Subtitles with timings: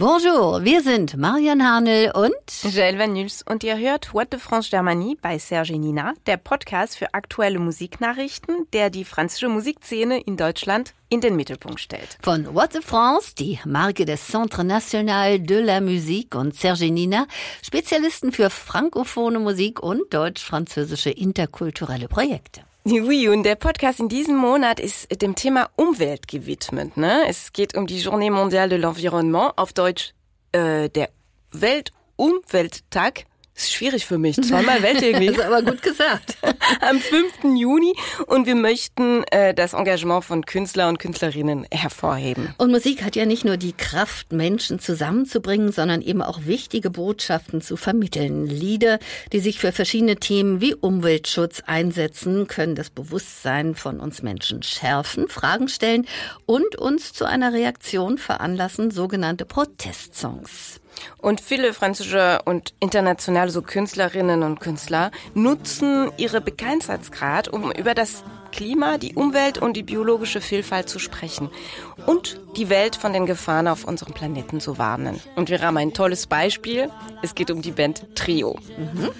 [0.00, 5.18] Bonjour, wir sind Marian Harnel und Joël Vanuls und ihr hört What de France Germanie
[5.20, 11.20] bei Serge Nina, der Podcast für aktuelle Musiknachrichten, der die französische Musikszene in Deutschland in
[11.20, 12.16] den Mittelpunkt stellt.
[12.22, 17.26] Von What de France, die Marke des Centre National de la Musique und Serge Nina,
[17.62, 22.62] Spezialisten für frankophone Musik und deutsch-französische interkulturelle Projekte.
[22.84, 26.96] Oui, und der Podcast in diesem Monat ist dem Thema Umwelt gewidmet.
[26.96, 27.24] Ne?
[27.28, 30.14] Es geht um die Journée Mondiale de l'Environnement, auf Deutsch
[30.52, 31.10] äh, der
[31.52, 33.26] Weltumwelttag
[33.64, 34.36] ist schwierig für mich.
[34.36, 35.26] Zweimal Welt irgendwie.
[35.28, 36.38] das ist aber gut gesagt.
[36.80, 37.56] Am 5.
[37.56, 37.94] Juni.
[38.26, 42.54] Und wir möchten äh, das Engagement von Künstler und Künstlerinnen hervorheben.
[42.58, 47.60] Und Musik hat ja nicht nur die Kraft, Menschen zusammenzubringen, sondern eben auch wichtige Botschaften
[47.60, 48.46] zu vermitteln.
[48.46, 48.98] Lieder,
[49.32, 55.28] die sich für verschiedene Themen wie Umweltschutz einsetzen, können das Bewusstsein von uns Menschen schärfen,
[55.28, 56.06] Fragen stellen
[56.46, 60.80] und uns zu einer Reaktion veranlassen, sogenannte Protestsongs.
[61.18, 68.24] Und viele französische und internationale so Künstlerinnen und Künstler nutzen ihre Bekanntheitsgrad, um über das
[68.52, 71.50] Klima, die Umwelt und die biologische Vielfalt zu sprechen
[72.06, 75.20] und die Welt von den Gefahren auf unserem Planeten zu warnen.
[75.36, 76.90] Und wir haben ein tolles Beispiel.
[77.22, 78.58] Es geht um die Band Trio.
[78.76, 79.10] Mhm.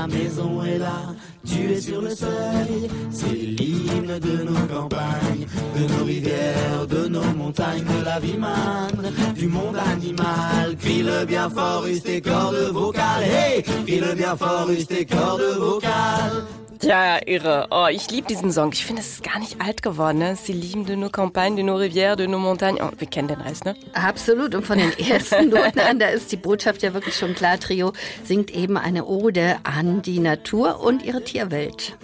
[0.00, 1.14] Sa maison est là,
[1.46, 2.88] tu es sur le seuil.
[3.10, 9.12] C'est l'hymne de nos campagnes, de nos rivières, de nos montagnes, de la vie manne,
[9.34, 10.76] du monde animal.
[10.78, 13.24] Crie le bien fort, use tes cordes vocales.
[13.24, 16.59] Hey, crie le bien fort, use tes cordes vocales.
[16.82, 17.66] Ja, irre.
[17.70, 18.70] Oh, ich liebe diesen Song.
[18.72, 20.18] Ich finde, es ist gar nicht alt geworden.
[20.18, 20.36] Ne?
[20.36, 22.82] Sie lieben de nos campagnes, de nos rivières, de nos montagnes.
[22.82, 23.74] Oh, wir kennen den Rest, ne?
[23.92, 24.54] Absolut.
[24.54, 27.60] Und von den ersten Noten an, da ist die Botschaft ja wirklich schon klar.
[27.60, 27.92] Trio
[28.24, 31.96] singt eben eine Ode an die Natur und ihre Tierwelt.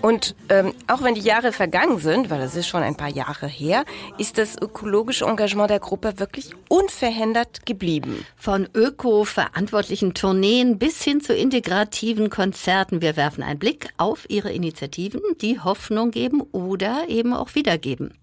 [0.00, 3.46] Und ähm, auch wenn die Jahre vergangen sind, weil das ist schon ein paar Jahre
[3.46, 3.84] her,
[4.16, 8.24] ist das ökologische Engagement der Gruppe wirklich unverhindert geblieben.
[8.36, 13.02] Von öko-verantwortlichen Tourneen bis hin zu integrativen Konzerten.
[13.02, 18.14] Wir werfen einen Blick auf ihre Initiativen, die Hoffnung geben oder eben auch wiedergeben.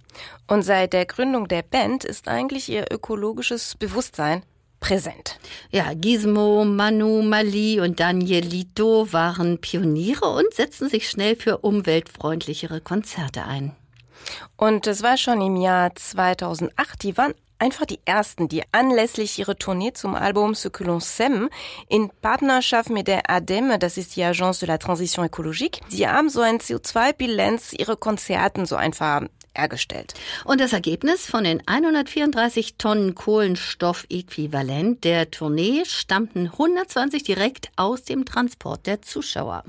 [0.48, 4.44] Und seit der Gründung der Band ist eigentlich ihr ökologisches Bewusstsein
[4.86, 5.40] präsent.
[5.72, 13.46] Ja, Gizmo, Manu, Mali und Danielito waren Pioniere und setzten sich schnell für umweltfreundlichere Konzerte
[13.46, 13.76] ein.
[14.58, 19.56] Und es war schon im Jahr 2008, die waren einfach die ersten, die anlässlich ihrer
[19.56, 21.50] Tournee zum Album Ce que l'on sème
[21.90, 26.30] in Partnerschaft mit der ADEME, das ist die Agence de la Transition Écologique, die haben
[26.30, 29.24] so ein CO2-Bilanz ihre Konzerten so einfach
[29.56, 30.14] hergestellt.
[30.44, 38.26] Und das Ergebnis von den 134 Tonnen Kohlenstoffäquivalent der Tournee stammten 120 direkt aus dem
[38.26, 39.64] Transport der Zuschauer.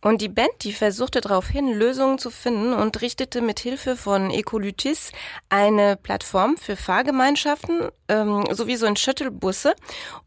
[0.00, 5.12] Und die Band, die versuchte daraufhin Lösungen zu finden und richtete mit Hilfe von Ecolytis
[5.48, 9.74] eine Plattform für Fahrgemeinschaften ähm, sowie so ein Shuttlebusse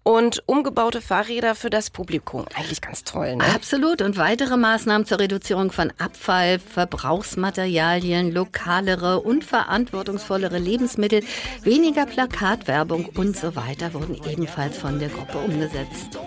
[0.04, 2.46] und umgebaute Fahrräder für das Publikum.
[2.56, 3.36] Eigentlich ganz toll.
[3.36, 3.44] Ne?
[3.54, 4.02] Absolut.
[4.02, 11.24] Und weitere Maßnahmen zur Reduzierung von Abfall, Verbrauchsmaterialien, lokale gesündere und verantwortungsvollere Lebensmittel,
[11.64, 16.20] weniger Plakatwerbung und so weiter wurden ebenfalls von der Gruppe umgesetzt.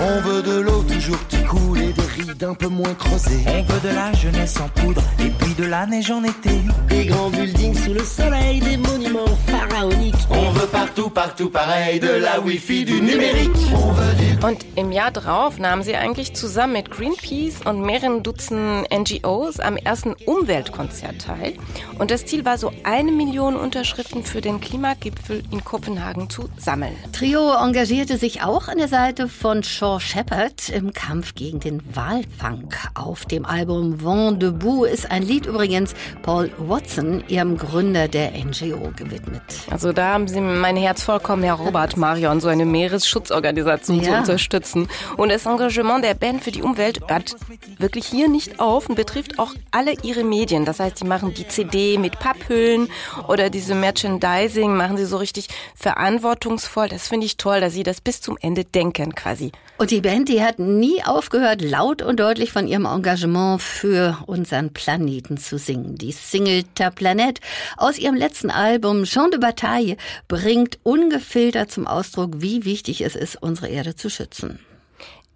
[0.00, 3.44] On veut de l'eau toujours qui coule et des rides un peu moins creusées.
[3.46, 6.50] On veut de la jeunesse en poudre et puis de la neige en été.
[6.88, 10.14] Des grands buildings sous le soleil, des monuments pharaoniques.
[10.30, 13.50] On veut partout, partout pareil, de la Wi-Fi, du numérique.
[13.74, 18.22] On veut du und im Jahr drauf nahmen sie eigentlich zusammen mit Greenpeace und mehreren
[18.22, 21.54] Dutzend NGOs am ersten Umweltkonzert teil.
[21.98, 26.94] Und das Ziel war so eine Million Unterschriften für den Klimagipfel in Kopenhagen zu sammeln.
[27.12, 32.74] Trio engagierte sich auch an der Seite von Shaw Shepard im Kampf gegen den Walfang.
[32.94, 38.92] Auf dem Album Vent debout ist ein Lied übrigens Paul Watson, ihrem Gründer der NGO,
[38.96, 39.42] gewidmet.
[39.70, 44.04] Also da haben Sie mein Herz vollkommen, Herr Robert Marion, so eine Meeresschutzorganisation ja.
[44.04, 44.88] zu unterstützen.
[45.18, 47.36] Und das Engagement der Band für die Umwelt hört
[47.76, 50.64] wirklich hier nicht auf und betrifft auch alle ihre Medien.
[50.64, 52.88] Das heißt, die machen die CD mit Papphüllen
[53.26, 56.88] oder diese Merchandising machen sie so richtig verantwortungsvoll.
[56.88, 59.52] Das finde ich toll, dass sie das bis zum Ende denken quasi.
[59.78, 64.72] Und die Band, die hat nie aufgehört, laut und deutlich von ihrem Engagement für unseren
[64.72, 65.94] Planeten zu singen.
[65.94, 67.40] Die Single Ta Planète
[67.76, 69.96] aus ihrem letzten Album Champ de Bataille
[70.26, 74.58] bringt ungefiltert zum Ausdruck, wie wichtig es ist, unsere Erde zu schützen.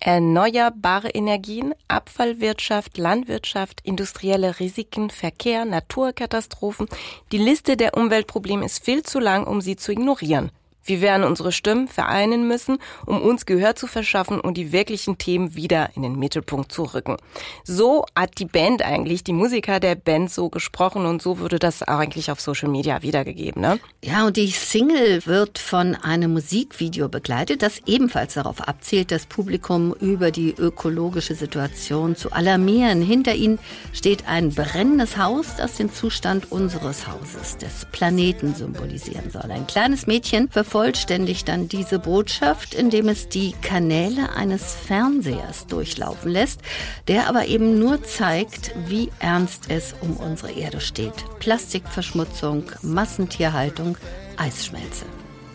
[0.00, 6.88] erneuerbare Energien, Abfallwirtschaft, Landwirtschaft, industrielle Risiken, Verkehr, Naturkatastrophen.
[7.30, 10.50] Die Liste der Umweltprobleme ist viel zu lang, um sie zu ignorieren.
[10.84, 15.54] Wir werden unsere Stimmen vereinen müssen, um uns Gehör zu verschaffen und die wirklichen Themen
[15.54, 17.16] wieder in den Mittelpunkt zu rücken.
[17.64, 21.82] So hat die Band eigentlich, die Musiker der Band so gesprochen und so wurde das
[21.82, 23.62] eigentlich auf Social Media wiedergegeben.
[23.62, 23.78] Ne?
[24.04, 29.94] Ja, und die Single wird von einem Musikvideo begleitet, das ebenfalls darauf abzielt, das Publikum
[29.94, 33.02] über die ökologische Situation zu alarmieren.
[33.02, 33.58] Hinter ihnen
[33.92, 39.50] steht ein brennendes Haus, das den Zustand unseres Hauses, des Planeten symbolisieren soll.
[39.50, 46.62] Ein kleines Mädchen vervollständigt dann diese Botschaft, indem es die Kanäle eines Fernsehers durchlaufen lässt,
[47.08, 51.12] der aber eben nur zeigt, wie ernst es um unsere Erde steht.
[51.40, 53.98] Plastikverschmutzung, Massentierhaltung,
[54.38, 55.04] Eisschmelze.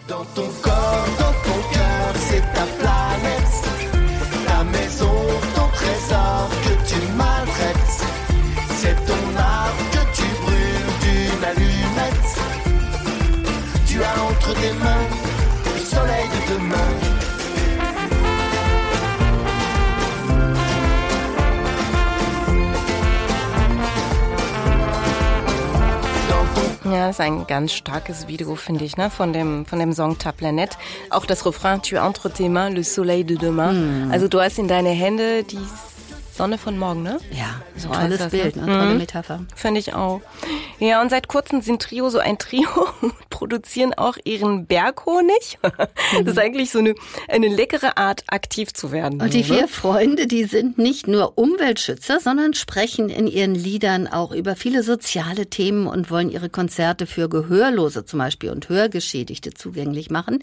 [0.07, 3.53] Dans ton corps, dans ton cœur, c'est ta planète,
[4.45, 5.11] ta maison,
[5.55, 6.36] ton trésor
[27.07, 29.09] Ja, ist ein ganz starkes Video, finde ich, ne?
[29.09, 30.77] von, dem, von dem Song Ta Planète.
[31.09, 34.07] Auch das Refrain Tu entre tes mains le soleil de demain.
[34.07, 34.11] Mm.
[34.11, 35.57] Also du hast in deine Hände die
[36.33, 37.17] Sonne von morgen, ne?
[37.31, 38.65] Ja, so ein tolles das, Bild, ne?
[38.65, 38.97] tolle mhm.
[38.97, 39.39] Metapher.
[39.55, 40.19] Finde ich auch.
[40.79, 42.67] Ja, und seit kurzem sind Trio so ein Trio
[43.37, 45.59] produzieren auch ihren Berghonig.
[46.23, 46.95] Das ist eigentlich so eine,
[47.27, 49.21] eine leckere Art, aktiv zu werden.
[49.21, 54.31] Und die vier Freunde, die sind nicht nur Umweltschützer, sondern sprechen in ihren Liedern auch
[54.31, 60.09] über viele soziale Themen und wollen ihre Konzerte für Gehörlose zum Beispiel und Hörgeschädigte zugänglich
[60.09, 60.41] machen,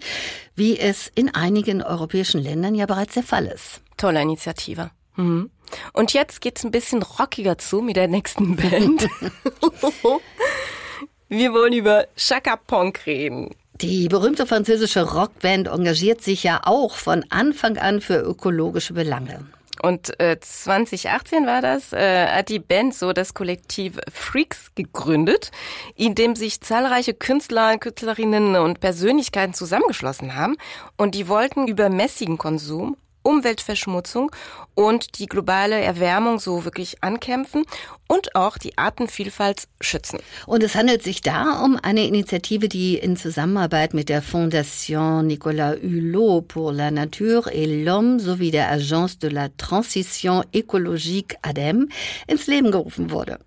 [0.54, 3.80] wie es in einigen europäischen Ländern ja bereits der Fall ist.
[3.96, 4.90] Tolle Initiative.
[5.16, 5.50] Mhm.
[5.92, 9.08] Und jetzt geht's ein bisschen rockiger zu mit der nächsten Band.
[11.28, 13.50] Wir wollen über Chaka Ponk reden.
[13.80, 19.46] Die berühmte französische Rockband engagiert sich ja auch von Anfang an für ökologische Belange.
[19.82, 25.50] Und äh, 2018 war das, äh, hat die Band so das Kollektiv Freaks gegründet,
[25.94, 30.56] in dem sich zahlreiche Künstler, Künstlerinnen und Persönlichkeiten zusammengeschlossen haben.
[30.96, 34.30] Und die wollten über mäßigen Konsum Umweltverschmutzung
[34.74, 37.64] und die globale Erwärmung so wirklich ankämpfen
[38.06, 40.20] und auch die Artenvielfalt schützen.
[40.46, 45.76] Und es handelt sich da um eine Initiative, die in Zusammenarbeit mit der Fondation Nicolas
[45.82, 51.88] Hulot pour la Nature et l'Homme sowie der Agence de la Transition écologique ADEME
[52.28, 53.38] ins Leben gerufen wurde.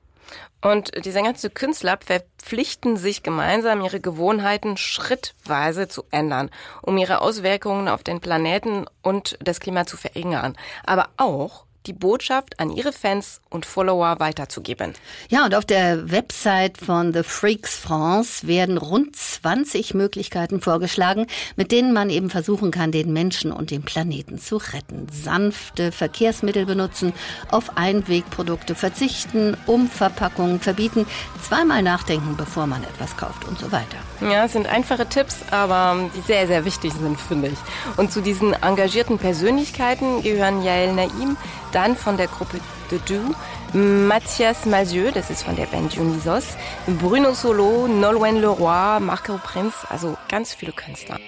[0.68, 6.50] Und diese ganzen Künstler verpflichten sich gemeinsam, ihre Gewohnheiten schrittweise zu ändern,
[6.82, 10.58] um ihre Auswirkungen auf den Planeten und das Klima zu verringern.
[10.86, 14.94] Aber auch die Botschaft an ihre Fans und Follower weiterzugeben.
[15.30, 21.72] Ja, und auf der Website von The Freaks France werden rund 20 Möglichkeiten vorgeschlagen, mit
[21.72, 25.08] denen man eben versuchen kann, den Menschen und den Planeten zu retten.
[25.12, 27.14] Sanfte Verkehrsmittel benutzen,
[27.50, 31.06] auf Einwegprodukte verzichten, Umverpackungen verbieten,
[31.42, 33.98] zweimal nachdenken, bevor man etwas kauft und so weiter.
[34.22, 37.58] Ja, es sind einfache Tipps, aber die sehr, sehr wichtig sind, finde ich.
[37.98, 41.38] Und zu diesen engagierten Persönlichkeiten gehören Yael Naim,
[41.78, 43.36] dann von der Gruppe The Do,
[43.78, 46.58] Mathias Malzieu, das ist von der Band Dionysos,
[47.00, 51.20] Bruno Solo, Nolwenn Leroy, Marco Prinz, also ganz viele Künstler.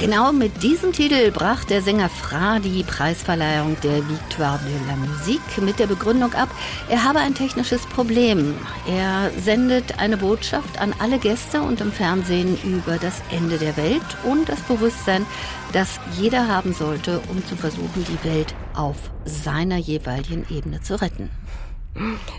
[0.00, 5.60] Genau mit diesem Titel brach der Sänger Fra die Preisverleihung der Victoire de la Musique
[5.60, 6.48] mit der Begründung ab,
[6.88, 8.54] er habe ein technisches Problem.
[8.88, 14.00] Er sendet eine Botschaft an alle Gäste und im Fernsehen über das Ende der Welt
[14.24, 15.26] und das Bewusstsein,
[15.74, 21.28] das jeder haben sollte, um zu versuchen, die Welt auf seiner jeweiligen Ebene zu retten.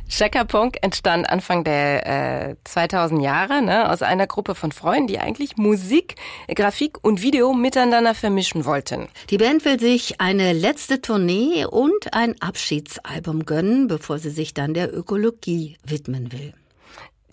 [0.09, 5.19] Chaka Punk entstand Anfang der äh, 2000 Jahre ne, aus einer Gruppe von Freunden, die
[5.19, 6.15] eigentlich Musik,
[6.53, 9.07] Grafik und Video miteinander vermischen wollten.
[9.29, 14.73] Die Band will sich eine letzte Tournee und ein Abschiedsalbum gönnen, bevor sie sich dann
[14.73, 16.53] der Ökologie widmen will.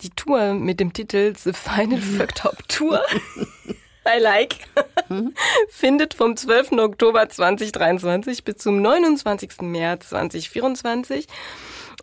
[0.01, 3.01] Die Tour mit dem Titel The Final Fucked Up Tour
[4.09, 4.55] I like,
[5.09, 5.35] mhm.
[5.67, 6.71] findet vom 12.
[6.73, 9.61] Oktober 2023 bis zum 29.
[9.61, 11.27] März 2024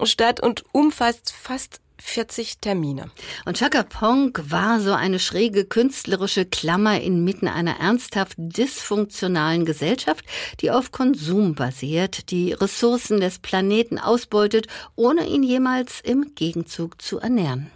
[0.05, 3.11] statt und umfasst fast 40 Termine.
[3.47, 10.25] Und Chaka Ponk war so eine schräge künstlerische Klammer inmitten einer ernsthaft dysfunktionalen Gesellschaft,
[10.61, 17.19] die auf Konsum basiert, die Ressourcen des Planeten ausbeutet, ohne ihn jemals im Gegenzug zu
[17.19, 17.71] ernähren.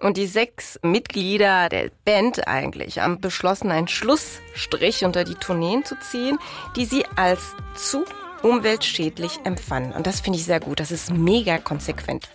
[0.00, 5.96] Und die sechs Mitglieder der Band eigentlich haben beschlossen, einen Schlussstrich unter die Tourneen zu
[5.98, 6.38] ziehen,
[6.76, 7.40] die sie als
[7.74, 8.04] zu
[8.42, 9.92] umweltschädlich empfanden.
[9.92, 10.80] Und das finde ich sehr gut.
[10.80, 12.28] Das ist mega konsequent.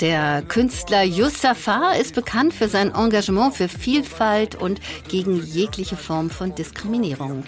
[0.00, 6.54] Der Künstler Yussafar ist bekannt für sein Engagement für Vielfalt und gegen jegliche Form von
[6.54, 7.44] Diskriminierung.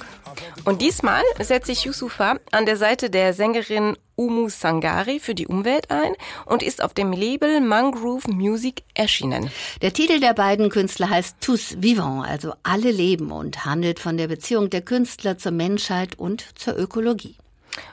[0.64, 5.90] Und diesmal setzt sich Yusufa an der Seite der Sängerin Umu Sangari für die Umwelt
[5.90, 6.14] ein
[6.46, 9.50] und ist auf dem Label Mangrove Music erschienen.
[9.82, 14.28] Der Titel der beiden Künstler heißt Tous Vivants, also alle leben und handelt von der
[14.28, 17.36] Beziehung der Künstler zur Menschheit und zur Ökologie.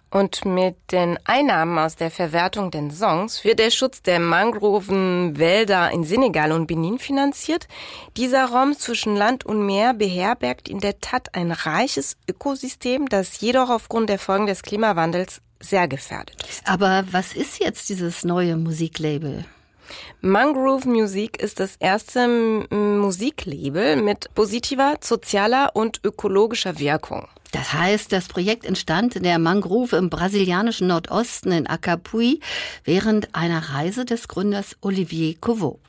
[0.10, 6.04] Und mit den Einnahmen aus der Verwertung der Songs wird der Schutz der Mangrovenwälder in
[6.04, 7.68] Senegal und Benin finanziert.
[8.18, 13.70] Dieser Raum zwischen Land und Meer beherbergt in der Tat ein reiches Ökosystem, das jedoch
[13.70, 16.68] aufgrund der Folgen des Klimawandels sehr gefährdet ist.
[16.68, 19.46] Aber was ist jetzt dieses neue Musiklabel?
[20.22, 22.28] Mangrove Music ist das erste
[22.70, 27.28] Musiklabel mit positiver, sozialer und ökologischer Wirkung.
[27.51, 32.39] Das heißt, das Projekt entstand in der Mangrove im brasilianischen Nordosten in Acapui
[32.84, 35.79] während einer Reise des Gründers Olivier Covot.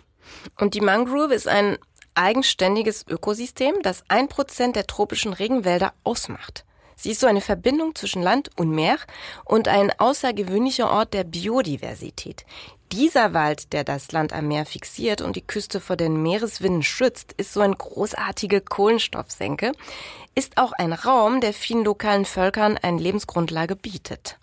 [0.58, 1.78] Und die Mangrove ist ein
[2.14, 6.64] eigenständiges Ökosystem, das ein Prozent der tropischen Regenwälder ausmacht.
[6.96, 8.96] Sie ist so eine Verbindung zwischen Land und Meer
[9.44, 12.44] und ein außergewöhnlicher Ort der Biodiversität.
[12.92, 17.32] Dieser Wald, der das Land am Meer fixiert und die Küste vor den Meereswinden schützt,
[17.38, 19.72] ist so eine großartige Kohlenstoffsenke,
[20.34, 24.36] ist auch ein Raum, der vielen lokalen Völkern eine Lebensgrundlage bietet.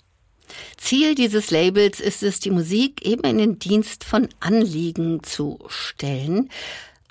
[0.78, 6.50] Ziel dieses Labels ist es, die Musik eben in den Dienst von Anliegen zu stellen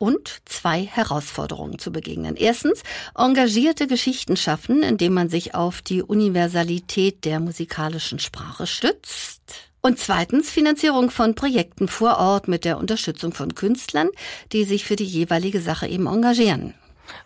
[0.01, 2.35] und zwei Herausforderungen zu begegnen.
[2.35, 2.83] Erstens,
[3.17, 9.68] engagierte Geschichten schaffen, indem man sich auf die Universalität der musikalischen Sprache stützt.
[9.89, 14.11] Und zweitens Finanzierung von Projekten vor Ort mit der Unterstützung von Künstlern,
[14.53, 16.75] die sich für die jeweilige Sache eben engagieren.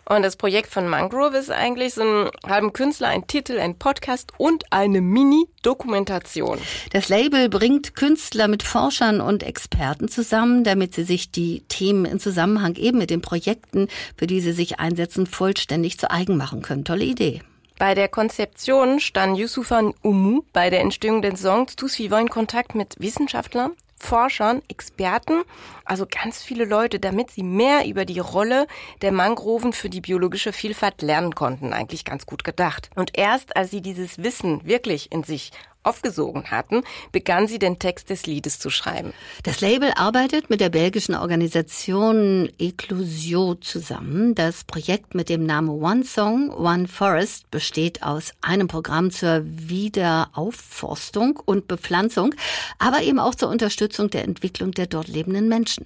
[0.05, 4.31] Und das Projekt von Mangrove ist eigentlich so ein halben Künstler, ein Titel, ein Podcast
[4.37, 6.57] und eine Mini-Dokumentation.
[6.93, 12.21] Das Label bringt Künstler mit Forschern und Experten zusammen, damit sie sich die Themen in
[12.21, 16.85] Zusammenhang eben mit den Projekten, für die sie sich einsetzen, vollständig zu eigen machen können.
[16.85, 17.41] Tolle Idee.
[17.79, 22.75] Bei der Konzeption stand Yusufan Umu bei der Entstehung des Songs Tous Vivants in Kontakt
[22.75, 25.43] mit Wissenschaftlern, Forschern, Experten,
[25.83, 28.67] also ganz viele Leute, damit sie mehr über die Rolle
[29.01, 31.73] der Mangroven für die biologische Vielfalt lernen konnten.
[31.73, 32.89] Eigentlich ganz gut gedacht.
[32.95, 35.51] Und erst als sie dieses Wissen wirklich in sich
[35.83, 39.13] aufgesogen hatten, begann sie den Text des Liedes zu schreiben.
[39.43, 44.35] Das Label arbeitet mit der belgischen Organisation Eclusio zusammen.
[44.35, 51.39] Das Projekt mit dem Namen One Song, One Forest besteht aus einem Programm zur Wiederaufforstung
[51.45, 52.33] und Bepflanzung,
[52.79, 55.85] aber eben auch zur Unterstützung der Entwicklung der dort lebenden Menschen.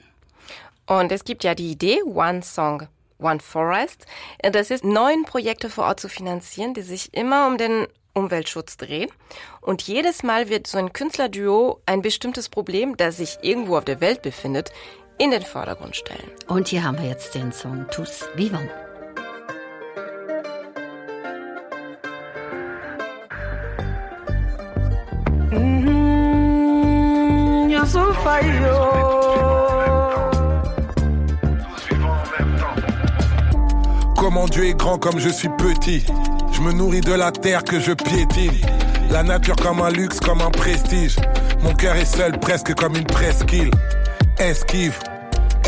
[0.86, 2.88] Und es gibt ja die Idee One Song,
[3.20, 4.06] One Forest.
[4.42, 7.88] Das ist neun Projekte vor Ort zu finanzieren, die sich immer um den
[8.18, 9.10] Umweltschutz drehen.
[9.62, 14.02] Und jedes Mal wird so ein Künstlerduo ein bestimmtes Problem, das sich irgendwo auf der
[14.02, 14.72] Welt befindet,
[15.18, 16.30] in den Vordergrund stellen.
[16.48, 18.72] Und hier haben wir jetzt den Song Tous Vivants.
[25.52, 25.98] Mm-hmm.
[34.18, 36.04] Comment Dieu est grand comme je suis petit.
[36.58, 38.60] Je me nourris de la terre que je piétine.
[39.12, 41.16] La nature comme un luxe, comme un prestige.
[41.62, 43.70] Mon cœur est seul, presque comme une presqu'île.
[44.40, 44.98] Esquive,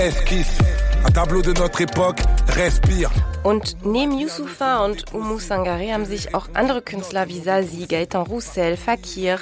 [0.01, 0.57] esquisse.
[1.05, 3.11] Un tableau de notre époque, respire.
[3.43, 8.75] Und neben Yusufa und Umu Sangare haben sich auch andere Künstler wie Zazie, Gaëtan Roussel,
[8.75, 9.37] Fakir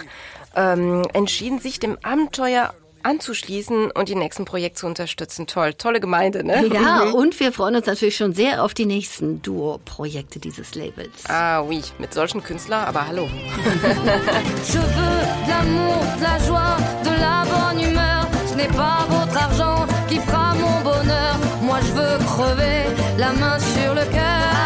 [0.54, 2.74] ähm, entschieden, sich dem Abenteuer
[3.08, 5.48] anzuschließen und die nächsten Projekte zu unterstützen.
[5.48, 6.68] Toll, tolle Gemeinde, ne?
[6.74, 7.14] Ja, mhm.
[7.14, 11.26] und wir freuen uns natürlich schon sehr auf die nächsten Duo-Projekte dieses Labels.
[11.28, 13.28] Ah oui, mit solchen Künstlern, aber hallo.
[14.68, 18.28] Je veux de l'amour, la joie, de la bonne humeur.
[18.46, 21.36] Ce n'est pas votre argent qui fera mon bonheur.
[21.62, 22.84] Moi je veux crever
[23.18, 24.57] la main sur le cœur.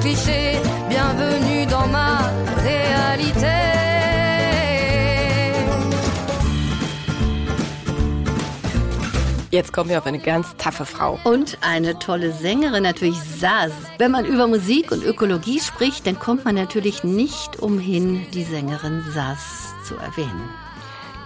[0.00, 2.18] cliché, Bienvenue dans ma
[2.64, 3.46] réalité.
[9.50, 11.18] Jetzt kommen wir auf eine ganz taffe Frau.
[11.24, 13.72] Und eine tolle Sängerin, natürlich Saz.
[13.98, 19.02] Wenn man über Musik und Ökologie spricht, dann kommt man natürlich nicht umhin, die Sängerin
[19.12, 20.69] Saz zu erwähnen.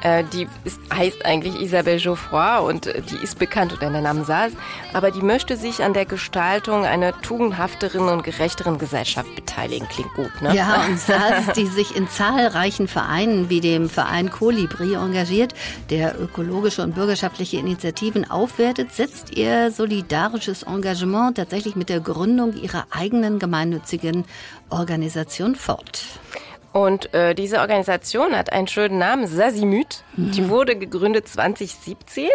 [0.05, 4.27] Äh, die ist, heißt eigentlich Isabelle Geoffroy und äh, die ist bekannt unter dem Namen
[4.27, 4.53] Saas,
[4.93, 9.89] aber die möchte sich an der Gestaltung einer tugendhafteren und gerechteren Gesellschaft beteiligen.
[9.89, 10.55] Klingt gut, ne?
[10.55, 15.55] Ja, und Saas, die sich in zahlreichen Vereinen wie dem Verein Kolibri engagiert,
[15.89, 22.87] der ökologische und bürgerschaftliche Initiativen aufwertet, setzt ihr solidarisches Engagement tatsächlich mit der Gründung ihrer
[22.91, 24.27] eigenen gemeinnützigen
[24.69, 26.03] Organisation fort.
[26.75, 30.03] Und äh, diese Organisation hat einen schönen Namen, Sasimut.
[30.17, 30.33] Mhm.
[30.33, 32.27] Die wurde gegründet 2017.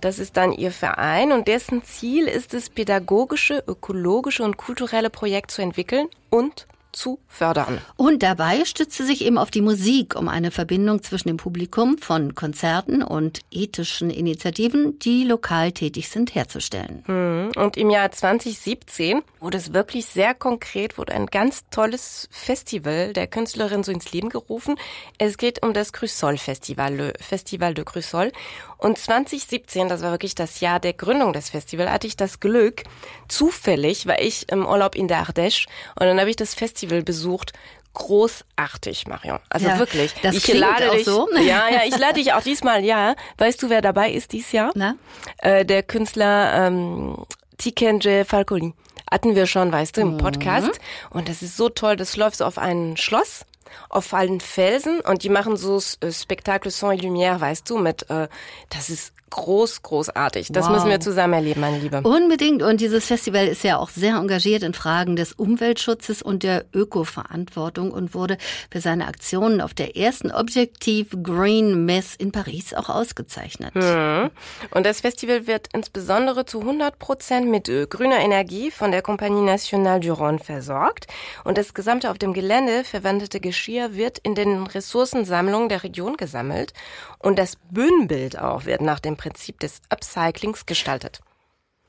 [0.00, 5.56] Das ist dann ihr Verein und dessen Ziel ist es, pädagogische, ökologische und kulturelle Projekte
[5.56, 7.78] zu entwickeln und zu fördern.
[7.96, 11.98] Und dabei stützt sie sich eben auf die Musik, um eine Verbindung zwischen dem Publikum
[11.98, 17.02] von Konzerten und ethischen Initiativen, die lokal tätig sind, herzustellen.
[17.06, 17.52] Hm.
[17.56, 23.26] Und im Jahr 2017 wurde es wirklich sehr konkret, wurde ein ganz tolles Festival der
[23.26, 24.76] Künstlerin so ins Leben gerufen.
[25.18, 28.32] Es geht um das Crusoll Festival, Le Festival de Crusoll.
[28.78, 32.84] Und 2017, das war wirklich das Jahr der Gründung des Festivals, hatte ich das Glück,
[33.28, 35.66] zufällig war ich im Urlaub in der Ardèche
[35.98, 37.52] und dann habe ich das Festival besucht
[37.94, 39.40] großartig, Marion.
[39.48, 40.14] Also ja, wirklich.
[40.22, 41.04] Das ich lade dich.
[41.04, 41.28] So.
[41.36, 42.84] Ja, ja, ich lade dich auch diesmal.
[42.84, 44.70] Ja, weißt du, wer dabei ist dieses Jahr?
[44.74, 44.96] Na?
[45.38, 47.16] Äh, der Künstler ähm,
[47.58, 48.74] Tikenje Falcoli.
[49.10, 50.18] Hatten wir schon, weißt du, im mhm.
[50.18, 50.68] Podcast.
[50.68, 51.16] Mhm.
[51.16, 51.96] Und das ist so toll.
[51.96, 53.44] Das läuft so auf ein Schloss
[53.88, 58.28] auf allen Felsen und die machen so äh, Spektakel et Lumière, weißt du, mit, äh,
[58.68, 60.48] das ist groß, großartig.
[60.50, 60.72] Das wow.
[60.72, 62.02] müssen wir zusammen erleben, meine Liebe.
[62.02, 62.62] Unbedingt.
[62.62, 67.90] Und dieses Festival ist ja auch sehr engagiert in Fragen des Umweltschutzes und der Ökoverantwortung
[67.92, 68.36] und wurde
[68.70, 73.74] für seine Aktionen auf der ersten Objektiv Green Mess in Paris auch ausgezeichnet.
[73.74, 74.30] Mhm.
[74.70, 79.42] Und das Festival wird insbesondere zu 100 Prozent mit äh, grüner Energie von der Compagnie
[79.42, 81.06] Nationale du Rhône versorgt.
[81.44, 86.72] Und das gesamte auf dem Gelände verwendete Geschirr wird in den Ressourcensammlungen der Region gesammelt.
[87.18, 91.20] Und das Bühnenbild auch wird nach dem Prinzip des Upcyclings gestaltet.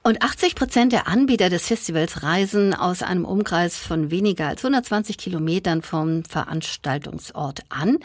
[0.03, 5.15] Und 80 Prozent der Anbieter des Festivals reisen aus einem Umkreis von weniger als 120
[5.15, 7.99] Kilometern vom Veranstaltungsort an.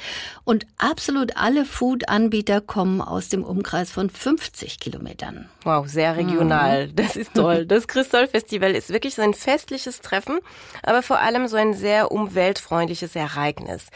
[0.45, 5.49] Und absolut alle Food-Anbieter kommen aus dem Umkreis von 50 Kilometern.
[5.65, 6.89] Wow, sehr regional.
[6.89, 6.97] Mhm.
[6.97, 7.65] Das ist toll.
[7.77, 10.39] Das Crystal Festival ist wirklich so ein festliches Treffen,
[10.83, 13.87] aber vor allem so ein sehr umweltfreundliches Ereignis.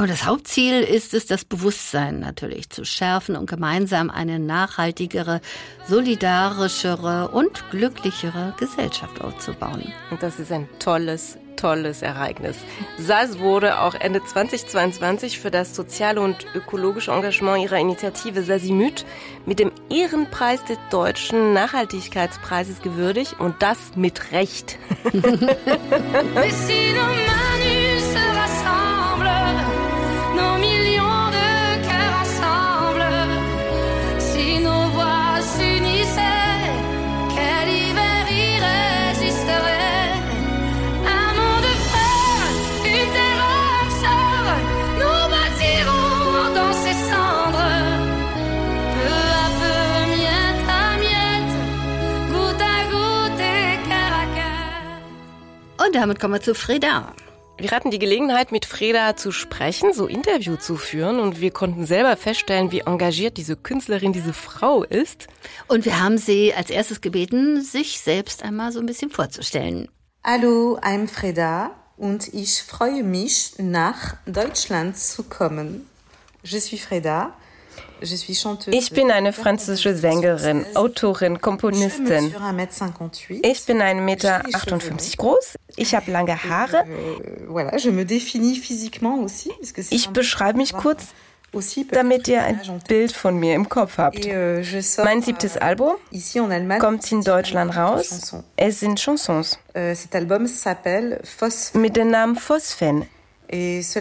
[0.00, 5.42] Und das Hauptziel ist es, das Bewusstsein natürlich zu schärfen und gemeinsam eine nachhaltigere,
[5.88, 9.92] solidarischere und glücklichere Gesellschaft aufzubauen.
[10.10, 12.56] Und das ist ein tolles, tolles Ereignis.
[12.96, 19.04] SAS wurde auch Ende 2022 für das soziale und ökologische Engagement ihrer Initiative Sasimüt
[19.44, 24.78] mit dem Ehrenpreis des deutschen Nachhaltigkeitspreises gewürdigt und das mit Recht.
[55.86, 57.14] Und damit kommen wir zu Freda.
[57.56, 61.86] Wir hatten die Gelegenheit, mit Freda zu sprechen, so Interview zu führen und wir konnten
[61.86, 65.28] selber feststellen, wie engagiert diese Künstlerin, diese Frau ist.
[65.68, 69.88] Und wir haben sie als erstes gebeten, sich selbst einmal so ein bisschen vorzustellen.
[70.22, 75.86] Hallo, I'm Freda und ich freue mich, nach Deutschland zu kommen.
[76.42, 77.32] Je suis Freda.
[78.70, 82.34] Ich bin eine französische Sängerin, Autorin, Komponistin.
[83.42, 84.42] Ich bin 1,58 Meter
[85.16, 85.54] groß.
[85.76, 86.84] Ich habe lange Haare.
[89.90, 91.06] Ich beschreibe mich kurz,
[91.90, 94.26] damit ihr ein Bild von mir im Kopf habt.
[94.26, 94.62] Euh,
[95.04, 95.96] mein siebtes euh, Album
[96.78, 98.34] kommt in Deutschland raus.
[98.56, 99.58] Es sind Chansons.
[99.74, 99.94] Euh,
[101.74, 103.06] Mit dem Namen Phosphen.
[103.52, 103.96] Ich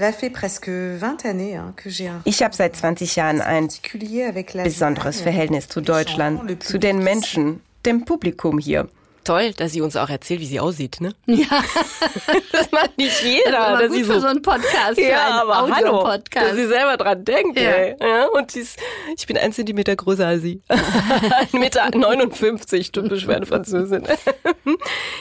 [2.43, 3.69] habe seit 20 Jahren ein
[4.63, 8.87] besonderes Verhältnis zu Deutschland, zu den Menschen, dem Publikum hier.
[9.23, 11.13] Toll, dass sie uns auch erzählt, wie sie aussieht, ne?
[11.27, 11.45] Ja.
[12.51, 13.51] das macht nicht jeder.
[13.51, 16.47] Das dass gut sie für so einen Podcast, für ja, einen aber hallo, Audio-Podcast.
[16.49, 17.69] dass sie selber dran denkt, Ja.
[17.69, 17.95] ey.
[17.99, 18.79] Ja, und sie ist,
[19.17, 20.61] ich bin ein Zentimeter größer als sie.
[20.69, 24.03] ein Meter 59, typisch für eine Französin.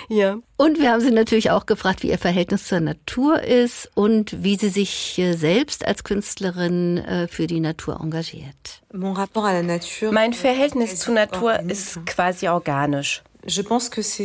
[0.09, 0.39] ja.
[0.57, 4.57] Und wir haben sie natürlich auch gefragt, wie ihr Verhältnis zur Natur ist und wie
[4.57, 8.83] sie sich selbst als Künstlerin äh, für die Natur engagiert.
[8.93, 10.11] Mon rapport à la nature.
[10.13, 13.23] Mein Verhältnis zur Natur ist quasi organisch.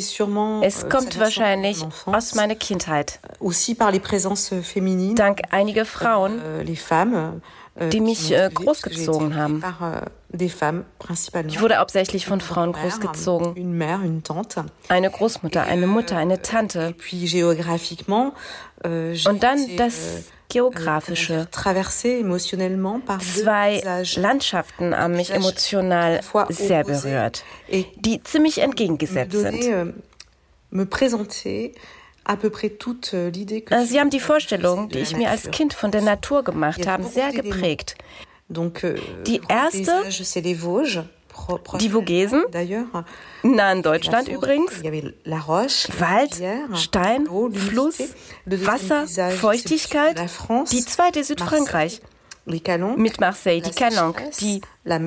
[0.01, 0.62] Sûrement.
[0.63, 3.19] Es euh, kommt wahrscheinlich aus meiner Kindheit.
[5.15, 7.41] Dank einiger Frauen, euh, femmes.
[7.79, 9.63] euh, die mich, äh, großgezogen haben.
[9.81, 10.05] Euh,
[11.47, 13.55] ich wurde hauptsächlich von Frauen großgezogen.
[14.89, 16.93] Eine Großmutter, eine Mutter, eine Tante.
[18.86, 20.21] euh, Und dann das euh,
[20.53, 21.47] Geografische.
[23.43, 23.81] Zwei.
[24.21, 27.43] Landschaften haben mich emotional sehr berührt,
[28.05, 29.63] die ziemlich entgegengesetzt sind.
[29.63, 29.93] euh, euh,
[33.71, 35.41] Äh, Sie haben die Vorstellung, die ich mir als.
[35.51, 37.95] Kind von der Natur gemacht habe, sehr geprägt.
[38.83, 40.03] Euh, Die erste-
[41.79, 42.87] Die Vogesen, D'ailleurs,
[43.43, 44.71] nah an la Deutschland übrigens.
[45.99, 46.41] Wald,
[46.77, 47.27] Stein.
[47.53, 47.99] Fluss,
[48.45, 50.19] Wasser, Feuchtigkeit.
[50.71, 52.01] Die zweite Südfrankreich.
[52.45, 54.61] Mit Marseille, die la Calanque, die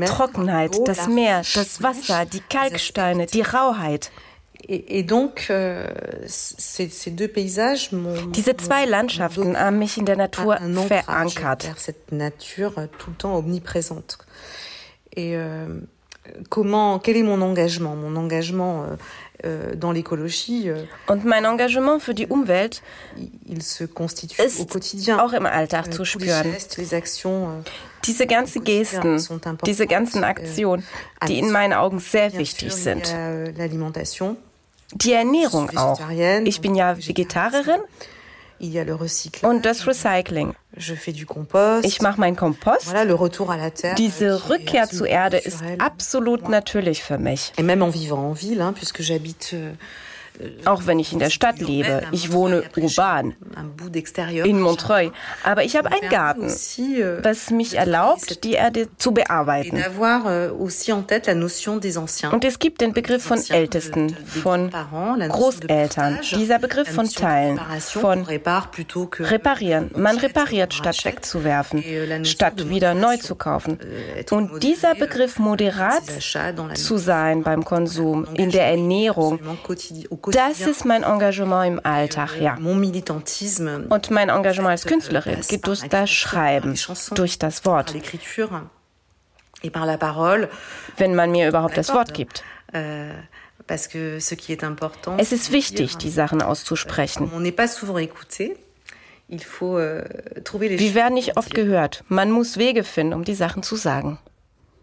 [0.06, 3.42] Trockenheit, das Meer, das Wasser, die Kalksteine, die.
[3.42, 4.10] Rauheit.
[4.68, 4.80] Euh,
[8.34, 10.58] Diese zwei Landschaften haben mich in der Natur
[10.88, 11.70] verankert.
[16.48, 18.96] Comment, quel est mon engagement Mon engagement euh,
[19.44, 22.82] euh, dans l'écologie, euh, Und mein Engagement für die Umwelt
[23.46, 25.18] il, se constitue ist au quotidien.
[25.20, 26.50] auch im Alltag zu spüren.
[26.52, 27.64] gestes, les actions,
[28.04, 29.20] Diese ganzen Gesten,
[29.64, 30.84] diese ganzen Aktionen,
[31.26, 33.12] die in meinen Augen sehr wichtig sind.
[34.94, 36.00] Die Ernährung auch.
[36.44, 36.96] Ich bin ja.
[36.96, 37.80] Vegetarierin
[39.42, 40.54] und das Recycling.
[41.82, 42.92] Ich mache meinen Kompost.
[42.94, 47.52] Euh, Diese Rückkehr zur Erde ist absolut natürlich für mich.
[47.56, 49.76] Et même en vivant en ville, puisque j'habite.
[50.64, 52.02] Auch wenn ich in der Stadt lebe.
[52.12, 53.34] Ich wohne urban
[54.44, 55.12] in Montreuil.
[55.42, 56.52] Aber ich habe einen Garten,
[57.22, 59.82] das mich erlaubt, die Erde zu bearbeiten.
[62.32, 66.20] Und es gibt den Begriff von Ältesten, von Großeltern.
[66.32, 69.90] Dieser Begriff von Teilen, von Reparieren.
[69.96, 71.82] Man repariert, statt wegzuwerfen,
[72.24, 73.78] statt de wieder neu zu kaufen.
[74.30, 76.04] Und dieser Begriff moderat
[76.74, 79.38] zu sein beim Konsum, in der Ernährung,
[80.26, 82.56] das ist mein Engagement im Alltag, ja.
[82.58, 83.86] Mon militantisme.
[83.88, 86.78] Und mein Engagement als euh, Künstlerin geht durch das Schreiben,
[87.14, 87.94] durch das Wort,
[90.96, 92.44] wenn man mir überhaupt das Wort gibt.
[92.74, 93.10] Euh.
[93.68, 97.30] Es ist wichtig, die Sachen auszusprechen.
[97.32, 97.50] Euh,
[99.28, 102.04] Wir werden nicht oft gehört.
[102.08, 104.18] Man muss Wege finden, um die Sachen zu sagen.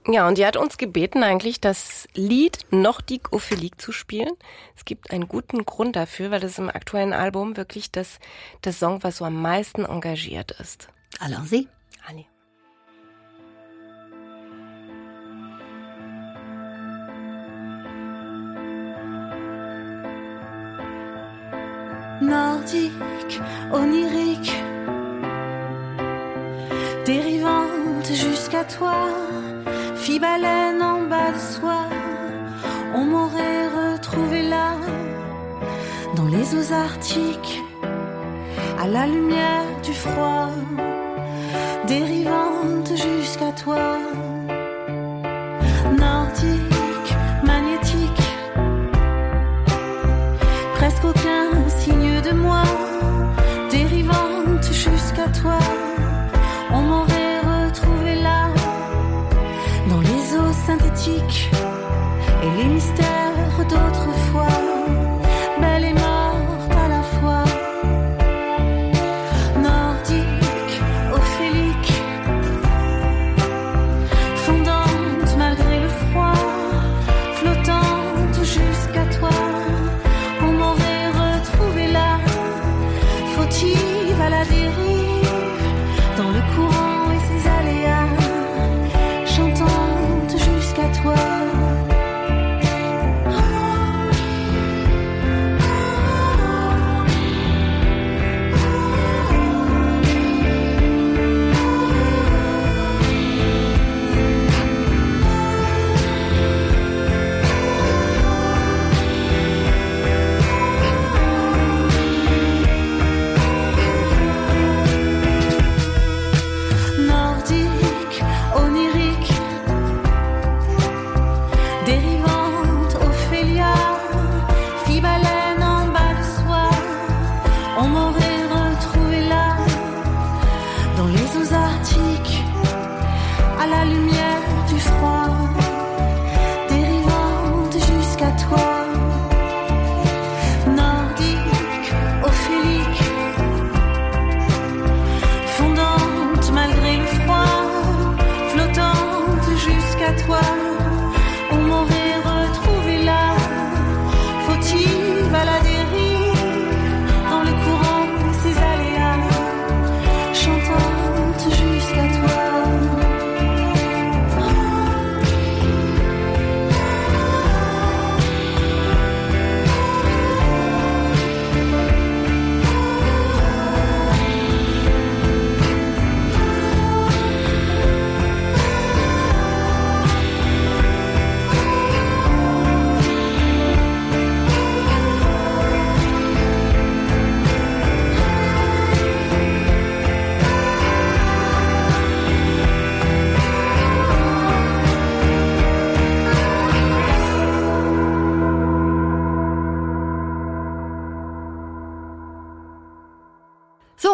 [0.07, 4.33] Ja, und die hat uns gebeten, eigentlich das Lied Nordique Ophélique zu spielen.
[4.75, 8.19] Es gibt einen guten Grund dafür, weil es im aktuellen Album wirklich das,
[8.61, 10.89] das Song, was so am meisten engagiert ist.
[11.19, 11.67] Allons-y.
[12.05, 12.27] Anni.
[22.21, 24.53] nordique, onirique,
[27.05, 29.09] dérivante jusqu'à toi,
[30.03, 31.87] fille baleine en bas de soie,
[32.93, 34.71] on m'aurait retrouvé là,
[36.17, 37.61] dans les eaux arctiques,
[38.83, 40.49] à la lumière du froid,
[41.87, 43.97] dérivante jusqu'à toi,
[45.97, 47.09] nordique,
[47.45, 48.23] magnétique
[50.75, 51.47] presque aucun
[51.79, 52.63] signe de moi,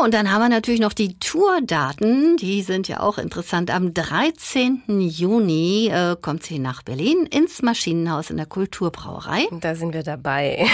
[0.09, 2.35] und dann haben wir natürlich noch die Tourdaten.
[2.37, 3.69] Die sind ja auch interessant.
[3.69, 4.81] Am 13.
[5.01, 9.45] Juni äh, kommt sie nach Berlin ins Maschinenhaus in der Kulturbrauerei.
[9.61, 10.65] Da sind wir dabei.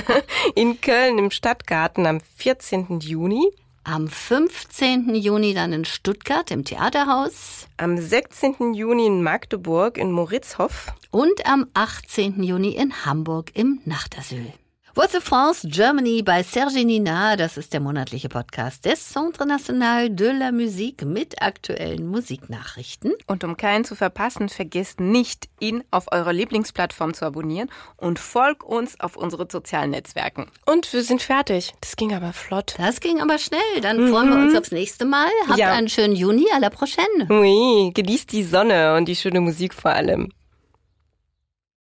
[0.54, 3.00] in Köln im Stadtgarten am 14.
[3.00, 3.50] Juni.
[3.84, 5.14] Am 15.
[5.14, 7.66] Juni dann in Stuttgart im Theaterhaus.
[7.76, 8.72] Am 16.
[8.72, 10.94] Juni in Magdeburg in Moritzhof.
[11.10, 12.42] Und am 18.
[12.42, 14.50] Juni in Hamburg im Nachtasyl.
[14.98, 17.36] What's the France Germany bei Serge Nina.
[17.36, 23.12] Das ist der monatliche Podcast des Centre National de la Musique mit aktuellen Musiknachrichten.
[23.28, 28.64] Und um keinen zu verpassen, vergesst nicht, ihn auf eurer Lieblingsplattform zu abonnieren und folgt
[28.64, 30.50] uns auf unsere sozialen Netzwerken.
[30.66, 31.74] Und wir sind fertig.
[31.80, 32.74] Das ging aber flott.
[32.78, 33.80] Das ging aber schnell.
[33.80, 34.10] Dann mhm.
[34.10, 35.30] freuen wir uns aufs nächste Mal.
[35.46, 35.74] Habt ja.
[35.74, 36.46] einen schönen Juni.
[36.52, 37.28] À la prochaine.
[37.30, 40.32] Oui, genießt die Sonne und die schöne Musik vor allem.